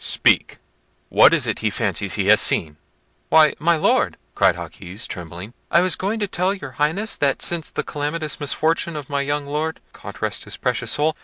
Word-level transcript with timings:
Speak; 0.03 0.57
what 1.09 1.31
is 1.31 1.45
it 1.45 1.59
he 1.59 1.69
fancies 1.69 2.15
he 2.15 2.25
has 2.25 2.41
seen?" 2.41 2.77
"Why, 3.29 3.53
my 3.59 3.77
Lord," 3.77 4.17
replied 4.33 4.55
Jaquez, 4.55 5.05
trembling, 5.05 5.53
"I 5.69 5.81
was 5.81 5.95
going 5.95 6.19
to 6.21 6.27
tell 6.27 6.55
your 6.55 6.71
Highness, 6.81 7.15
that 7.17 7.43
since 7.43 7.69
the 7.69 7.83
calamitous 7.83 8.39
misfortune 8.39 8.95
of 8.95 9.11
my 9.11 9.21
young 9.21 9.45
Lord, 9.45 9.79
God 9.93 10.19
rest 10.19 10.45
his 10.45 10.57
precious 10.57 10.93
soul! 10.93 11.15